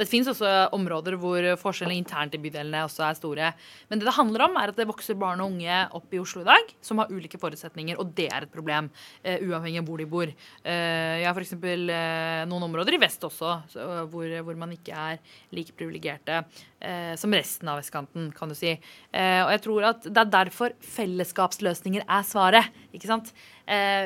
det 0.00 0.08
finnes 0.08 0.30
også 0.32 0.50
områder 0.76 1.16
hvor 1.20 1.46
forskjellene 1.60 2.00
internt 2.00 2.36
i 2.36 2.42
bydelene 2.42 2.84
også 2.86 3.06
er 3.06 3.18
store. 3.18 3.52
Men 3.88 4.00
det 4.00 4.10
det 4.10 4.16
handler 4.16 4.46
om, 4.48 4.56
er 4.58 4.72
at 4.72 4.78
det 4.78 4.88
vokser 4.88 5.18
barn 5.18 5.42
og 5.42 5.52
unge 5.52 5.76
opp 5.96 6.14
i 6.14 6.20
Oslo 6.22 6.42
i 6.42 6.48
dag 6.48 6.72
som 6.84 6.98
har 7.02 7.12
ulike 7.12 7.38
forutsetninger, 7.40 7.98
og 8.00 8.10
det 8.16 8.26
er 8.32 8.46
et 8.46 8.52
problem, 8.52 8.90
uh, 9.22 9.36
uavhengig 9.38 9.82
av 9.82 9.86
hvor 9.86 10.02
de 10.02 10.08
bor. 10.10 10.32
Uh, 10.64 11.16
jeg 11.20 11.28
har 11.28 11.38
f.eks. 11.38 11.54
Uh, 11.60 12.42
noen 12.50 12.66
områder 12.66 12.96
i 12.96 13.02
vest 13.02 13.22
også 13.26 13.54
så, 13.70 13.86
hvor, 14.10 14.26
hvor, 14.42 14.58
man 14.58 14.74
ikke 14.74 14.96
er 14.96 15.20
like 15.54 15.76
privilegerte 15.78 16.42
uh, 16.80 17.14
som 17.20 17.34
resten 17.36 17.70
av 17.70 17.80
vestkanten, 17.80 18.30
kan 18.36 18.50
du 18.50 18.56
si. 18.58 18.74
og 19.12 19.50
jeg 19.54 19.62
tror 19.64 19.88
at 19.90 20.04
det 20.06 20.20
er 20.22 20.30
derfor 20.32 20.74
fellesskapsløsninger 20.80 22.06
er 22.06 22.26
svaret. 22.26 22.70
ikke 22.92 23.10
sant? 23.10 23.34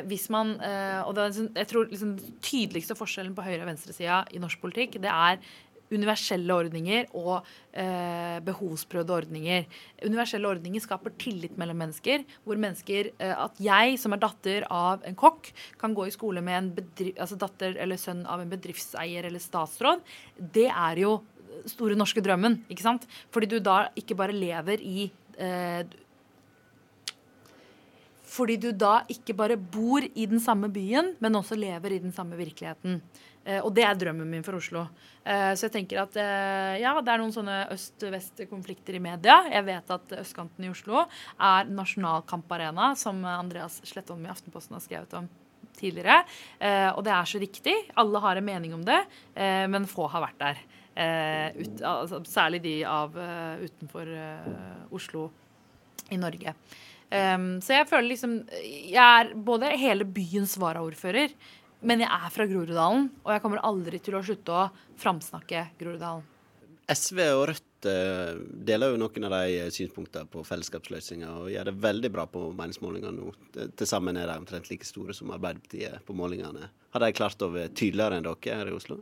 hvis 0.05 0.27
man, 0.29 0.51
og 1.07 1.15
det 1.17 1.23
liksom, 1.31 1.47
jeg 1.57 1.69
tror 1.71 1.87
liksom, 1.89 2.11
tydeligste 2.45 2.97
forskjellen 2.99 3.33
på 3.33 3.45
høyre- 3.47 3.63
og 3.63 3.71
venstresida 3.71 4.19
i 4.37 4.41
norsk 4.43 4.61
politikk, 4.61 4.99
det 5.01 5.09
er 5.09 5.39
universelle 5.93 6.55
ordninger 6.55 7.09
og 7.19 7.45
eh, 7.77 8.39
behovsprøvde 8.45 9.15
ordninger. 9.15 9.67
Universelle 10.05 10.49
ordninger 10.49 10.83
skaper 10.83 11.15
tillit 11.21 11.59
mellom 11.61 11.79
mennesker. 11.85 12.25
hvor 12.45 12.57
mennesker, 12.57 13.13
eh, 13.19 13.35
At 13.45 13.59
jeg, 13.61 13.99
som 13.99 14.13
er 14.13 14.23
datter 14.23 14.67
av 14.71 15.03
en 15.05 15.15
kokk, 15.15 15.53
kan 15.79 15.95
gå 15.95 16.07
i 16.07 16.15
skole 16.15 16.41
med 16.41 16.59
en 16.59 16.71
bedri 16.75 17.15
altså 17.19 17.39
datter 17.39 17.77
eller 17.77 17.97
sønn 17.97 18.27
av 18.27 18.41
en 18.41 18.51
bedriftseier 18.51 19.25
eller 19.25 19.39
statsråd, 19.39 20.03
det 20.39 20.71
er 20.71 20.99
jo 20.99 21.23
store 21.71 21.99
norske 21.99 22.23
drømmen. 22.25 22.63
ikke 22.69 22.87
sant? 22.87 23.07
Fordi 23.35 23.51
du 23.51 23.59
da 23.61 23.89
ikke 23.97 24.17
bare 24.19 24.37
lever 24.37 24.83
i 24.83 25.11
eh, 25.39 25.85
fordi 28.35 28.57
du 28.59 28.73
da 28.75 29.05
ikke 29.11 29.37
bare 29.37 29.57
bor 29.57 30.03
i 30.03 30.27
den 30.27 30.41
samme 30.43 30.67
byen, 30.73 31.13
men 31.23 31.39
også 31.39 31.55
lever 31.59 31.95
i 31.95 32.01
den 32.03 32.15
samme 32.15 32.35
virkeligheten. 32.39 32.99
Eh, 33.45 33.61
og 33.61 33.71
det 33.77 33.85
er 33.85 33.99
drømmen 33.99 34.29
min 34.31 34.45
for 34.45 34.59
Oslo. 34.59 34.87
Eh, 35.23 35.53
så 35.55 35.69
jeg 35.69 35.75
tenker 35.77 36.01
at 36.03 36.17
eh, 36.19 36.81
ja, 36.83 36.95
det 36.99 37.13
er 37.13 37.21
noen 37.21 37.35
sånne 37.35 37.59
øst-vest-konflikter 37.75 38.97
i 38.97 39.03
media. 39.05 39.43
Jeg 39.53 39.67
vet 39.69 39.95
at 39.99 40.17
østkanten 40.23 40.67
i 40.67 40.73
Oslo 40.73 41.05
er 41.37 41.71
nasjonal 41.71 42.25
kamparena, 42.29 42.93
som 42.99 43.21
Andreas 43.29 43.81
Slettholm 43.87 44.25
i 44.27 44.33
Aftenposten 44.33 44.79
har 44.79 44.85
skrevet 44.85 45.19
om 45.21 45.31
tidligere. 45.75 46.21
Og 46.95 47.01
det 47.03 47.11
er 47.11 47.27
så 47.27 47.41
riktig. 47.43 47.75
Alle 47.99 48.21
har 48.23 48.39
en 48.39 48.47
mening 48.47 48.77
om 48.77 48.85
det, 48.87 49.01
men 49.35 49.89
få 49.91 50.07
har 50.13 50.23
vært 50.23 50.39
der. 50.39 50.61
Ut, 50.95 51.81
altså, 51.83 52.21
særlig 52.29 52.61
de 52.63 52.75
av 52.87 53.17
utenfor 53.65 54.11
Oslo 54.95 55.25
i 56.15 56.19
Norge. 56.21 56.55
Um, 57.15 57.61
så 57.63 57.77
jeg 57.77 57.87
føler 57.87 58.09
liksom 58.11 58.33
Jeg 58.65 58.97
er 58.99 59.35
både 59.47 59.69
hele 59.79 60.07
byens 60.09 60.57
varaordfører, 60.59 61.35
men 61.85 62.03
jeg 62.03 62.11
er 62.11 62.31
fra 62.33 62.47
Groruddalen, 62.49 63.11
og 63.23 63.35
jeg 63.35 63.43
kommer 63.45 63.63
aldri 63.67 64.01
til 64.03 64.17
å 64.17 64.23
slutte 64.25 64.55
å 64.55 64.69
framsnakke 65.01 65.69
Groruddalen. 65.79 66.25
SV 66.91 67.21
og 67.33 67.43
Rødt 67.49 67.87
eh, 67.89 68.35
deler 68.69 68.93
jo 68.93 68.99
noen 69.01 69.25
av 69.25 69.35
de 69.39 69.71
synspunktene 69.73 70.29
på 70.29 70.43
fellesskapsløsninger 70.45 71.31
og 71.33 71.49
gjør 71.49 71.71
det 71.71 71.75
veldig 71.81 72.11
bra 72.13 72.27
på 72.29 72.43
meningsmålingene 72.57 73.15
nå. 73.17 73.31
Til 73.57 73.89
sammen 73.89 74.19
er 74.21 74.29
de 74.29 74.37
omtrent 74.43 74.69
like 74.69 74.85
store 74.85 75.17
som 75.17 75.33
Arbeiderpartiet 75.33 76.05
på 76.05 76.17
målingene. 76.19 76.69
Har 76.93 77.05
de 77.05 77.17
klart 77.17 77.41
å 77.41 77.49
være 77.55 77.73
tydeligere 77.73 78.21
enn 78.21 78.29
dere 78.29 78.59
her 78.61 78.73
i 78.73 78.77
Oslo? 78.77 79.01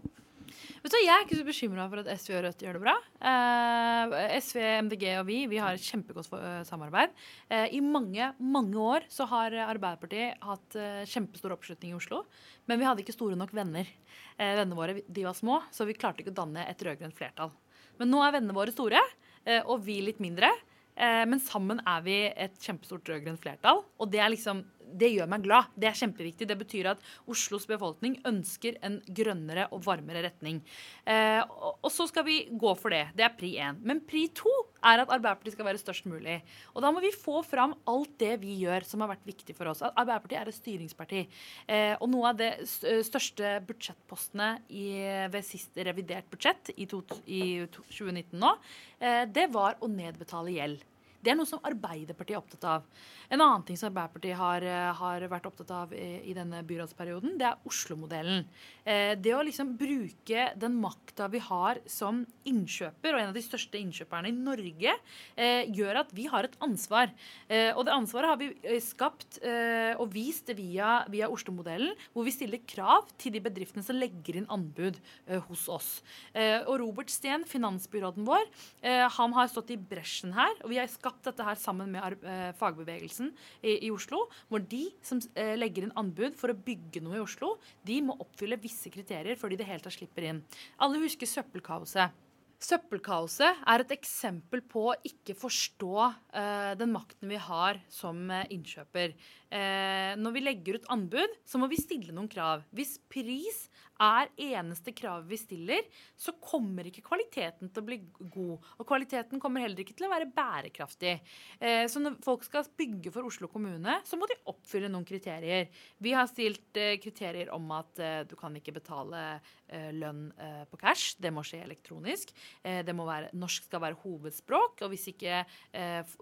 Vet 0.82 0.90
du, 0.90 0.98
Jeg 0.98 1.14
er 1.14 1.20
ikke 1.22 1.36
så 1.38 1.44
bekymra 1.46 1.84
for 1.86 2.02
at 2.02 2.08
SV 2.18 2.32
og 2.34 2.40
Rødt 2.42 2.62
gjør 2.64 2.74
det 2.74 2.80
bra. 2.82 2.92
Eh, 3.30 4.14
SV, 4.42 4.58
MDG 4.82 5.04
og 5.20 5.28
vi 5.28 5.36
vi 5.46 5.60
har 5.62 5.76
et 5.76 5.84
kjempegodt 5.86 6.26
for, 6.26 6.42
uh, 6.42 6.64
samarbeid. 6.66 7.12
Eh, 7.46 7.76
I 7.78 7.80
mange 7.86 8.32
mange 8.42 8.74
år 8.74 9.06
så 9.06 9.28
har 9.30 9.54
Arbeiderpartiet 9.68 10.42
hatt 10.42 10.74
uh, 10.74 11.04
kjempestor 11.06 11.54
oppslutning 11.54 11.92
i 11.92 11.98
Oslo. 12.00 12.24
Men 12.66 12.82
vi 12.82 12.88
hadde 12.88 13.04
ikke 13.04 13.14
store 13.14 13.38
nok 13.38 13.54
venner. 13.54 13.86
Eh, 14.34 14.56
vennene 14.58 14.74
våre 14.74 14.98
de 15.06 15.22
var 15.28 15.38
små, 15.38 15.60
så 15.70 15.86
vi 15.86 15.94
klarte 15.94 16.24
ikke 16.24 16.34
å 16.34 16.40
danne 16.42 16.66
et 16.66 16.82
rød-grønt 16.82 17.14
flertall. 17.14 17.54
Men 18.02 18.10
nå 18.10 18.26
er 18.26 18.34
vennene 18.40 18.58
våre 18.58 18.74
store, 18.74 18.98
eh, 19.46 19.62
og 19.62 19.86
vi 19.86 20.00
litt 20.02 20.18
mindre. 20.22 20.50
Men 20.92 21.40
sammen 21.40 21.78
er 21.88 22.02
vi 22.04 22.14
et 22.28 22.52
kjempestort 22.60 23.06
rød-grønt 23.08 23.40
flertall. 23.40 23.78
Og 23.96 24.10
det, 24.12 24.18
er 24.20 24.28
liksom, 24.28 24.58
det 24.92 25.10
gjør 25.12 25.30
meg 25.30 25.44
glad. 25.46 25.70
Det 25.78 25.88
er 25.88 25.98
kjempeviktig. 25.98 26.48
Det 26.48 26.58
betyr 26.60 26.90
at 26.92 27.06
Oslos 27.30 27.66
befolkning 27.70 28.18
ønsker 28.28 28.78
en 28.84 28.98
grønnere 29.06 29.68
og 29.72 29.84
varmere 29.86 30.24
retning. 30.26 30.60
Eh, 31.06 31.40
og, 31.42 31.78
og 31.82 31.92
så 31.92 32.06
skal 32.10 32.26
vi 32.26 32.42
gå 32.50 32.74
for 32.78 32.94
det. 32.94 33.06
Det 33.16 33.26
er 33.26 33.34
pri 33.38 33.54
én. 33.62 33.80
Men 33.86 34.02
pri 34.06 34.26
to 34.36 34.52
er 34.82 35.02
at 35.02 35.10
Arbeiderpartiet 35.12 35.56
skal 35.56 35.68
være 35.68 35.80
størst 35.80 36.08
mulig. 36.10 36.40
Og 36.74 36.82
da 36.84 36.92
må 36.94 37.02
vi 37.04 37.12
få 37.14 37.40
fram 37.46 37.74
alt 37.90 38.14
det 38.20 38.34
vi 38.42 38.58
gjør 38.64 38.86
som 38.88 39.04
har 39.04 39.12
vært 39.14 39.26
viktig 39.28 39.56
for 39.56 39.70
oss. 39.70 39.84
Arbeiderpartiet 39.86 40.40
er 40.40 40.52
et 40.52 40.58
styringsparti. 40.58 41.24
Eh, 41.66 41.94
og 41.98 42.10
noe 42.12 42.32
av 42.32 42.40
det 42.40 42.52
største 42.68 43.56
budsjettpostene 43.68 44.52
i, 44.68 44.86
ved 45.32 45.46
siste 45.46 45.86
revidert 45.86 46.28
budsjett 46.32 46.72
i, 46.76 46.88
to, 46.90 47.02
i 47.26 47.62
2019 47.72 48.38
nå, 48.42 48.56
eh, 49.00 49.24
det 49.30 49.48
var 49.54 49.78
å 49.80 49.90
nedbetale 49.90 50.56
gjeld. 50.56 50.88
Det 51.22 51.30
er 51.30 51.36
noe 51.38 51.46
som 51.46 51.62
Arbeiderpartiet 51.62 52.34
er 52.34 52.40
opptatt 52.40 52.64
av. 52.66 52.86
En 53.30 53.38
annen 53.38 53.62
ting 53.66 53.76
som 53.78 53.92
Arbeiderpartiet 53.92 54.34
har, 54.34 54.64
eh, 54.66 54.92
har 54.98 55.20
vært 55.30 55.46
opptatt 55.46 55.70
av 55.70 55.92
i, 55.94 56.18
i 56.26 56.34
denne 56.34 56.64
byrådsperioden, 56.66 57.36
det 57.38 57.46
er 57.46 57.68
Oslo-modellen. 57.68 58.42
Eh, 58.84 59.14
det 59.14 59.30
å 59.30 59.44
liksom 59.46 59.76
bruke 59.78 60.48
den 60.58 60.80
makta 60.82 61.28
vi 61.30 61.38
har 61.38 61.78
som 61.86 62.24
innkjøper, 62.44 63.14
og 63.14 63.20
en 63.20 63.30
av 63.30 63.38
de 63.38 63.44
største 63.44 63.78
innkjøperne 63.78 64.32
i 64.32 64.34
Norge, 64.34 64.96
eh, 65.36 65.70
gjør 65.70 66.00
at 66.02 66.10
vi 66.12 66.26
har 66.26 66.48
et 66.48 66.58
ansvar. 66.60 67.12
Eh, 67.48 67.70
og 67.70 67.86
det 67.86 67.94
ansvaret 67.94 68.32
har 68.32 68.40
vi 68.42 68.50
eh, 68.66 68.82
skapt 68.82 69.38
eh, 69.46 69.94
og 69.94 70.10
vist 70.10 70.50
via, 70.58 71.04
via 71.12 71.30
Oslo-modellen, 71.30 71.94
hvor 72.16 72.26
vi 72.26 72.34
stiller 72.34 72.66
krav 72.66 73.14
til 73.14 73.36
de 73.36 73.44
bedriftene 73.46 73.86
som 73.86 73.98
legger 73.98 74.40
inn 74.40 74.50
anbud 74.50 74.98
hos 75.46 75.68
oss. 75.70 75.88
og 76.34 76.74
Robert 76.80 77.10
Steen, 77.12 77.44
finansbyråden 77.48 78.24
vår, 78.26 78.44
han 78.82 79.34
har 79.36 79.48
stått 79.50 79.72
i 79.74 79.78
bresjen 79.78 80.32
her. 80.34 80.54
og 80.62 80.70
vi 80.72 80.78
har 80.80 80.90
skapt 80.90 81.11
skapt 81.12 81.28
dette 81.28 81.44
her 81.46 81.58
sammen 81.60 81.92
med 81.92 82.24
eh, 82.24 82.50
fagbevegelsen 82.56 83.32
i, 83.62 83.86
i, 83.86 83.90
Oslo. 83.92 84.26
Hvor 84.48 84.64
de 84.64 84.86
som 85.04 85.20
eh, 85.36 85.54
legger 85.58 85.86
inn 85.86 85.96
anbud 85.98 86.36
for 86.38 86.52
å 86.52 86.56
bygge 86.56 87.02
noe 87.04 87.20
i 87.20 87.22
Oslo, 87.22 87.58
de 87.84 88.00
må 88.02 88.16
oppfylle 88.22 88.60
visse 88.62 88.90
kriterier 88.92 89.36
før 89.36 89.52
de 89.52 89.60
det 89.60 89.68
hele 89.68 89.84
tatt 89.84 89.98
slipper 89.98 90.30
inn. 90.30 90.42
Alle 90.82 91.02
husker 91.02 91.28
søppelkaoset. 91.28 92.18
Søppelkaoset 92.62 93.64
er 93.66 93.82
et 93.82 93.92
eksempel 93.96 94.60
på 94.70 94.84
å 94.92 94.98
ikke 95.02 95.34
forstå 95.34 95.94
uh, 95.98 96.72
den 96.78 96.92
makten 96.94 97.26
vi 97.26 97.40
har 97.42 97.80
som 97.90 98.30
innkjøper. 98.30 99.16
Uh, 99.50 100.14
når 100.14 100.36
vi 100.36 100.44
legger 100.44 100.78
ut 100.78 100.86
anbud, 100.94 101.34
så 101.42 101.58
må 101.58 101.66
vi 101.72 101.80
stille 101.82 102.14
noen 102.14 102.30
krav. 102.30 102.62
Hvis 102.70 103.00
pris 103.10 103.64
er 104.02 104.30
eneste 104.40 104.94
kravet 104.96 105.28
vi 105.30 105.38
stiller, 105.40 105.86
så 106.18 106.34
kommer 106.42 106.86
ikke 106.88 107.04
kvaliteten 107.06 107.70
til 107.70 107.82
å 107.82 107.86
bli 107.86 107.98
god. 108.18 108.70
Og 108.78 108.88
kvaliteten 108.88 109.42
kommer 109.42 109.64
heller 109.64 109.82
ikke 109.82 109.96
til 109.98 110.08
å 110.08 110.12
være 110.12 110.30
bærekraftig. 110.34 111.14
Eh, 111.60 111.84
så 111.90 112.02
når 112.02 112.18
folk 112.24 112.46
skal 112.46 112.68
bygge 112.78 113.12
for 113.14 113.28
Oslo 113.28 113.50
kommune, 113.52 113.98
så 114.08 114.18
må 114.18 114.28
de 114.30 114.38
oppfylle 114.50 114.90
noen 114.92 115.06
kriterier. 115.08 115.70
Vi 116.02 116.14
har 116.16 116.30
stilt 116.30 116.78
eh, 116.80 116.98
kriterier 117.02 117.52
om 117.54 117.70
at 117.76 118.02
eh, 118.02 118.22
du 118.28 118.36
kan 118.38 118.54
ikke 118.58 118.76
betale 118.80 119.24
lønn 119.72 120.26
på 120.68 120.76
cash. 120.76 121.14
Det 121.22 121.30
må 121.32 121.40
skje 121.46 121.62
elektronisk. 121.64 122.34
det 122.60 122.92
må 122.92 123.06
være, 123.08 123.30
norsk 123.32 123.64
skal 123.64 123.80
være 123.80 123.96
hovedspråk. 124.02 124.82
Og 124.84 124.92
hvis 124.92 125.06
ikke 125.14 125.38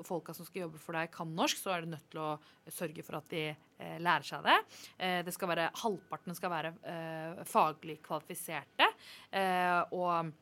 folka 0.07 0.35
som 0.37 0.47
skal 0.47 0.69
jobbe 0.69 0.79
for 0.79 0.95
deg, 0.95 1.11
kan 1.11 1.33
norsk, 1.35 1.59
så 1.59 1.73
er 1.75 1.83
du 1.83 1.91
nødt 1.91 2.07
til 2.13 2.23
å 2.23 2.29
sørge 2.71 3.03
for 3.03 3.19
at 3.19 3.27
de 3.35 3.43
lærer 4.03 4.27
seg 4.27 4.45
det. 4.47 4.59
Eh, 4.99 5.21
det 5.27 5.35
skal 5.37 5.53
være, 5.53 5.71
halvparten 5.83 6.37
skal 6.37 6.55
være 6.55 6.75
eh, 6.93 7.43
faglig 7.49 8.01
kvalifiserte. 8.05 8.93
og 9.97 10.33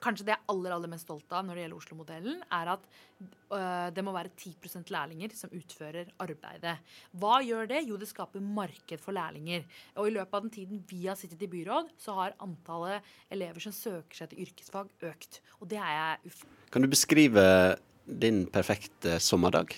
kanskje 0.00 0.26
det 0.26 0.32
jeg 0.32 0.40
er 0.40 0.52
aller, 0.52 0.74
aller 0.74 0.90
mest 0.90 1.06
stolt 1.06 1.32
av 1.36 1.44
når 1.44 1.56
det 1.56 1.64
gjelder 1.64 1.80
Oslo-modellen, 1.80 2.42
er 2.56 2.70
at 2.72 2.86
øh, 2.88 3.88
det 3.94 4.04
må 4.04 4.14
være 4.14 4.32
10% 4.32 4.92
lærlinger 4.94 5.34
som 5.36 5.52
utfører 5.56 6.12
arbeidet. 6.24 6.76
Hva 7.20 7.40
gjør 7.44 7.70
det? 7.70 7.82
Jo, 7.88 7.98
det 8.00 8.08
skaper 8.10 8.44
marked 8.44 9.02
for 9.02 9.16
lærlinger. 9.16 9.66
Og 10.00 10.08
i 10.08 10.14
løpet 10.16 10.36
av 10.36 10.46
den 10.46 10.54
tiden 10.54 10.84
vi 10.88 11.02
har 11.06 11.18
sittet 11.20 11.44
i 11.44 11.50
byråd, 11.52 11.92
så 12.00 12.16
har 12.18 12.38
antallet 12.40 13.06
elever 13.32 13.64
som 13.64 13.76
søker 13.76 14.22
seg 14.22 14.32
til 14.32 14.46
yrkesfag, 14.46 14.92
økt. 15.10 15.42
Og 15.60 15.68
det 15.72 15.80
er 15.82 15.96
jeg 15.98 16.32
uff... 16.32 16.44
Kan 16.72 16.86
du 16.86 16.90
beskrive 16.92 17.44
din 18.06 18.46
perfekte 18.50 19.18
sommerdag? 19.22 19.76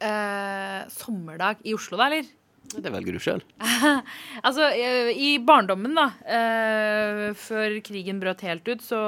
Eh, 0.00 0.82
sommerdag 0.92 1.64
i 1.64 1.74
Oslo, 1.76 1.98
da, 2.00 2.08
eller? 2.10 2.28
Det 2.68 2.90
velger 2.92 3.16
du 3.16 3.22
sjøl. 3.22 3.40
altså, 4.46 4.68
eh, 4.76 5.10
i 5.16 5.30
barndommen, 5.40 5.94
da, 5.96 6.10
eh, 6.28 7.22
før 7.38 7.78
krigen 7.84 8.20
brøt 8.20 8.44
helt 8.44 8.68
ut, 8.68 8.84
så 8.84 9.00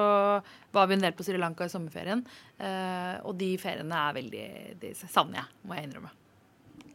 var 0.73 0.89
vi 0.89 0.97
en 0.97 1.05
del 1.05 1.17
på 1.17 1.27
Sri 1.27 1.37
Lanka 1.41 1.69
i 1.69 1.73
sommerferien. 1.73 2.25
Eh, 2.57 3.17
og 3.27 3.37
de 3.41 3.53
feriene 3.61 4.01
er 4.09 4.17
veldig 4.17 4.47
De 4.81 4.95
savner 5.03 5.43
jeg, 5.43 5.49
må 5.67 5.77
jeg 5.77 5.89
innrømme. 5.89 6.13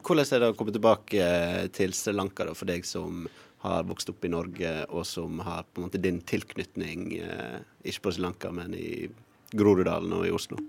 Hvordan 0.05 0.35
er 0.35 0.41
det 0.41 0.51
å 0.53 0.57
komme 0.57 0.73
tilbake 0.73 1.29
til 1.73 1.93
Sri 1.97 2.13
Lanka 2.13 2.45
da, 2.49 2.53
for 2.57 2.69
deg 2.69 2.85
som 2.85 3.25
har 3.65 3.85
vokst 3.89 4.09
opp 4.11 4.25
i 4.25 4.29
Norge, 4.29 4.73
og 4.93 5.05
som 5.09 5.39
har 5.45 5.65
på 5.65 5.81
en 5.81 5.87
måte 5.87 6.01
din 6.01 6.21
tilknytning, 6.21 7.07
eh, 7.19 7.59
ikke 7.83 8.07
på 8.07 8.15
Sri 8.15 8.25
Lanka, 8.25 8.51
men 8.53 8.73
i 8.77 9.09
Groruddalen 9.55 10.13
og 10.17 10.27
i 10.27 10.33
Oslo? 10.33 10.59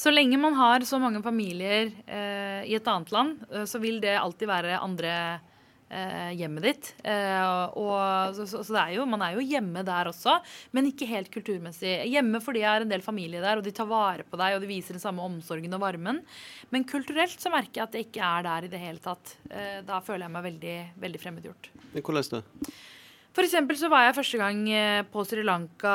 Så 0.00 0.08
lenge 0.12 0.38
man 0.40 0.56
har 0.56 0.80
så 0.88 0.96
mange 1.02 1.20
familier 1.20 1.90
eh, 2.06 2.64
i 2.64 2.76
et 2.78 2.88
annet 2.88 3.10
land, 3.12 3.40
eh, 3.52 3.66
så 3.68 3.80
vil 3.82 3.98
det 4.00 4.16
alltid 4.16 4.48
være 4.48 4.78
andre 4.80 5.12
eh, 5.90 6.30
hjemmet 6.38 6.64
ditt. 6.64 6.88
Eh, 7.04 7.74
og, 7.76 8.38
så, 8.38 8.62
så, 8.64 8.76
er 8.80 8.94
jo, 8.94 9.04
man 9.10 9.20
er 9.26 9.36
jo 9.36 9.44
hjemme 9.44 9.82
der 9.84 10.08
også, 10.08 10.38
men 10.76 10.88
ikke 10.88 11.08
helt 11.10 11.28
kulturmessig. 11.34 11.92
Hjemme 12.08 12.40
fordi 12.40 12.62
jeg 12.62 12.70
er 12.70 12.86
en 12.86 12.94
del 12.94 13.04
familie 13.04 13.42
der, 13.44 13.60
og 13.60 13.66
de 13.66 13.74
tar 13.76 13.90
vare 13.90 14.24
på 14.24 14.40
deg, 14.40 14.56
og 14.56 14.64
de 14.64 14.70
viser 14.70 14.96
den 14.96 15.04
samme 15.04 15.26
omsorgen 15.26 15.76
og 15.76 15.84
varmen. 15.84 16.22
Men 16.72 16.88
kulturelt 16.88 17.36
så 17.36 17.52
merker 17.52 17.82
jeg 17.82 17.88
at 17.88 17.98
jeg 17.98 18.08
ikke 18.08 18.30
er 18.38 18.48
der 18.48 18.70
i 18.70 18.72
det 18.72 18.80
hele 18.80 19.04
tatt. 19.04 19.34
Eh, 19.50 19.82
da 19.84 20.00
føler 20.06 20.28
jeg 20.28 20.36
meg 20.38 20.48
veldig, 20.48 20.78
veldig 21.04 21.22
fremmedgjort. 21.26 21.70
Men 21.92 22.06
hvordan 22.06 22.38
da? 22.38 22.72
For 23.30 23.46
eksempel 23.46 23.76
så 23.78 23.86
var 23.86 24.08
jeg 24.08 24.16
første 24.16 24.38
gang 24.40 24.62
eh, 24.74 25.00
på 25.06 25.22
Sri 25.22 25.44
Lanka 25.46 25.92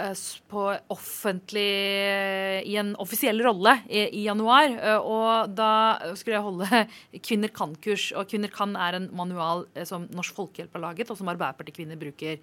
eh, 0.00 0.22
på 0.48 0.62
offentlig 0.94 1.66
eh, 2.00 2.62
I 2.64 2.78
en 2.80 2.94
offisiell 3.02 3.42
rolle 3.44 3.74
i, 3.84 4.06
i 4.16 4.22
januar. 4.24 4.72
Og 5.04 5.52
da 5.52 5.72
skulle 6.16 6.38
jeg 6.38 6.46
holde 6.46 6.82
Kvinner 7.26 7.52
kan-kurs. 7.52 8.08
Og 8.16 8.32
Kvinner 8.32 8.52
kan 8.54 8.72
er 8.80 8.96
en 8.96 9.10
manual 9.16 9.66
som 9.84 10.08
Norsk 10.16 10.40
Folkehjelp 10.40 10.78
har 10.78 10.86
laget, 10.86 11.12
og 11.12 11.20
som 11.20 11.28
Arbeiderparti-kvinner 11.32 12.00
bruker. 12.00 12.40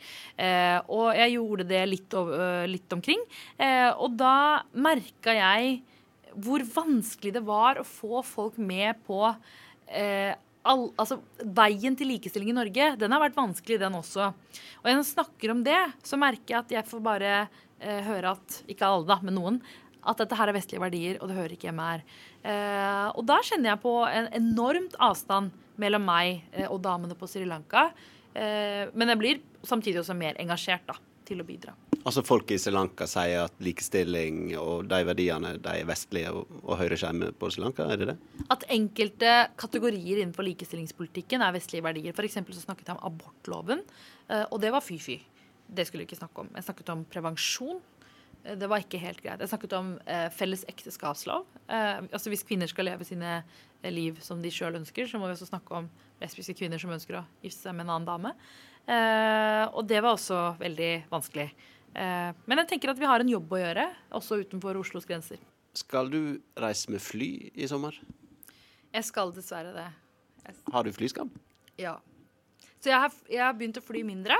Og 0.94 1.08
jeg 1.18 1.34
gjorde 1.34 1.68
det 1.72 1.84
litt, 1.90 2.18
litt 2.70 2.94
omkring. 2.94 3.24
Og 3.98 4.18
da 4.20 4.64
merka 4.78 5.34
jeg 5.34 5.80
hvor 6.38 6.62
vanskelig 6.62 7.34
det 7.40 7.46
var 7.48 7.82
å 7.82 7.88
få 7.88 8.22
folk 8.26 8.60
med 8.62 9.02
på 9.08 9.24
all, 10.68 10.88
altså, 11.00 11.20
veien 11.58 11.96
til 11.98 12.12
likestilling 12.12 12.52
i 12.52 12.58
Norge, 12.58 12.92
den 13.00 13.16
har 13.16 13.24
vært 13.24 13.38
vanskelig, 13.38 13.80
den 13.82 13.98
også. 13.98 14.30
Og 14.82 14.88
når 14.88 14.94
jeg 14.96 15.10
snakker 15.14 15.54
om 15.54 15.64
det, 15.66 15.80
så 16.06 16.20
merker 16.20 16.54
jeg 16.54 16.60
at 16.60 16.76
jeg 16.78 16.90
får 16.90 17.04
bare 17.06 17.34
eh, 17.40 18.02
høre 18.08 18.36
at 18.36 18.62
Ikke 18.70 18.90
alle, 18.90 19.08
da, 19.10 19.20
men 19.24 19.38
noen. 19.40 19.62
At 20.08 20.22
dette 20.22 20.38
her 20.40 20.52
er 20.52 20.56
vestlige 20.56 20.84
verdier, 20.84 21.18
og 21.20 21.30
det 21.30 21.40
hører 21.40 21.56
ikke 21.56 21.70
hjemme 21.70 21.88
her. 21.92 22.06
Eh, 22.48 23.08
og 23.14 23.26
da 23.28 23.42
kjenner 23.44 23.74
jeg 23.74 23.84
på 23.84 23.96
en 24.08 24.30
enormt 24.40 24.96
avstand 25.04 25.56
mellom 25.82 26.06
meg 26.08 26.46
eh, 26.54 26.70
og 26.70 26.82
damene 26.86 27.18
på 27.18 27.30
Sri 27.30 27.48
Lanka. 27.48 27.90
Eh, 28.34 28.88
men 28.94 29.14
jeg 29.14 29.22
blir 29.24 29.44
samtidig 29.68 30.04
også 30.04 30.18
mer 30.18 30.40
engasjert 30.42 30.88
da, 30.88 30.98
til 31.28 31.44
å 31.44 31.48
bidra. 31.48 31.76
Altså 32.08 32.22
Folk 32.24 32.52
i 32.56 32.58
Sri 32.62 32.72
Lanka 32.72 33.04
sier 33.10 33.42
at 33.50 33.58
likestilling 33.60 34.54
og 34.62 34.86
de 34.88 35.00
verdiene 35.10 35.58
de 35.60 35.74
er 35.82 35.88
vestlige 35.90 36.32
og, 36.32 36.54
og 36.64 36.78
hører 36.80 37.02
på 37.36 37.50
Sri 37.52 37.64
Lanka, 37.66 37.84
er 37.84 38.00
det 38.00 38.08
det? 38.14 38.16
At 38.54 38.64
enkelte 38.72 39.34
kategorier 39.60 40.22
innenfor 40.22 40.48
likestillingspolitikken 40.48 41.44
er 41.44 41.56
vestlige 41.58 41.84
verdier. 41.84 42.16
F.eks. 42.16 42.40
så 42.40 42.64
snakket 42.64 42.88
jeg 42.94 42.96
om 42.96 43.04
abortloven, 43.10 43.84
eh, 44.30 44.46
og 44.46 44.62
det 44.64 44.72
var 44.72 44.86
fy-fy. 44.86 45.18
Det 45.68 45.84
skulle 45.84 46.06
vi 46.06 46.08
ikke 46.08 46.22
snakke 46.22 46.46
om. 46.46 46.54
Jeg 46.56 46.70
snakket 46.70 46.94
om 46.96 47.04
prevensjon. 47.12 47.84
Eh, 48.46 48.56
det 48.56 48.72
var 48.72 48.86
ikke 48.86 49.04
helt 49.04 49.20
greit. 49.26 49.44
Jeg 49.44 49.52
snakket 49.52 49.76
om 49.76 49.94
eh, 50.08 50.30
felles 50.32 50.64
ekteskapslov. 50.72 51.44
Eh, 51.68 52.06
altså 52.08 52.32
Hvis 52.32 52.48
kvinner 52.48 52.72
skal 52.72 52.88
leve 52.88 53.08
sine 53.10 53.42
eh, 53.42 53.92
liv 53.92 54.24
som 54.24 54.40
de 54.40 54.54
sjøl 54.54 54.80
ønsker, 54.80 55.12
så 55.12 55.20
må 55.20 55.28
vi 55.28 55.36
også 55.36 55.52
snakke 55.52 55.84
om 55.84 55.92
lesbiske 56.24 56.56
kvinner 56.62 56.80
som 56.80 56.96
ønsker 56.96 57.20
å 57.20 57.28
gifte 57.44 57.68
seg 57.68 57.76
med 57.76 57.90
en 57.90 57.98
annen 57.98 58.08
dame. 58.08 58.38
Eh, 58.88 59.66
og 59.76 59.84
det 59.92 60.00
var 60.00 60.16
også 60.16 60.54
veldig 60.62 60.94
vanskelig. 61.12 61.52
Eh, 61.98 62.32
men 62.46 62.62
jeg 62.62 62.70
tenker 62.74 62.94
at 62.94 63.00
vi 63.00 63.10
har 63.10 63.24
en 63.24 63.32
jobb 63.32 63.56
å 63.58 63.62
gjøre, 63.62 63.88
også 64.20 64.42
utenfor 64.44 64.78
Oslos 64.78 65.08
grenser. 65.10 65.42
Skal 65.78 66.12
du 66.14 66.22
reise 66.58 66.92
med 66.94 67.02
fly 67.02 67.32
i 67.58 67.70
sommer? 67.70 67.98
Jeg 68.94 69.06
skal 69.08 69.34
dessverre 69.34 69.74
det. 69.76 69.88
Jeg... 70.46 70.60
Har 70.74 70.86
du 70.86 70.94
flyskam? 70.94 71.32
Ja. 71.82 71.98
Så 72.78 72.92
jeg 72.92 73.02
har, 73.02 73.14
jeg 73.30 73.44
har 73.44 73.56
begynt 73.58 73.80
å 73.82 73.86
fly 73.86 74.04
mindre. 74.06 74.38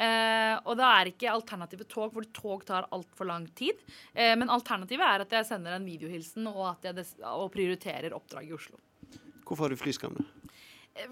Eh, 0.00 0.54
og 0.64 0.78
da 0.78 0.94
er 0.96 1.10
ikke 1.10 1.32
alternativet 1.32 1.90
tog, 1.90 2.12
for 2.14 2.26
tog 2.34 2.62
tar 2.66 2.86
altfor 2.94 3.28
lang 3.28 3.48
tid. 3.58 3.82
Eh, 4.14 4.32
men 4.38 4.52
alternativet 4.52 5.06
er 5.06 5.26
at 5.26 5.34
jeg 5.40 5.48
sender 5.50 5.76
en 5.76 5.86
videohilsen 5.86 6.46
og 6.50 6.86
jeg 6.86 6.96
des 6.96 7.16
og 7.26 7.50
prioriterer 7.54 8.14
oppdrag 8.16 8.48
i 8.48 8.54
Oslo. 8.56 8.78
Hvorfor 9.44 9.66
har 9.66 9.74
du 9.74 9.80
flyskam? 9.80 10.14
da? 10.16 10.39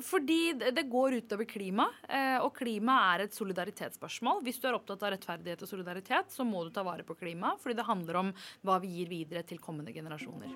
Fordi 0.04 0.52
det 0.74 0.86
går 0.90 1.18
utover 1.22 1.44
klima, 1.48 1.88
eh, 2.08 2.38
og 2.42 2.54
klima 2.56 3.14
er 3.14 3.26
et 3.26 3.36
solidaritetsspørsmål. 3.36 4.42
Hvis 4.46 4.60
du 4.60 4.68
er 4.68 4.78
opptatt 4.78 5.02
av 5.02 5.14
rettferdighet 5.14 5.62
og 5.64 5.68
solidaritet, 5.70 6.32
så 6.34 6.46
må 6.46 6.64
du 6.64 6.70
ta 6.74 6.82
vare 6.86 7.06
på 7.06 7.16
klima, 7.18 7.54
fordi 7.60 7.78
det 7.78 7.88
handler 7.88 8.22
om 8.22 8.32
hva 8.66 8.80
vi 8.82 8.88
gir 8.98 9.08
videre 9.12 9.42
til 9.48 9.58
kommende 9.62 9.94
generasjoner. 9.94 10.52